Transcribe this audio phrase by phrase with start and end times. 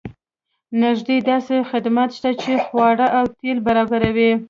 [0.83, 4.31] نږدې داسې خدمات شته چې خواړه او تیل برابروي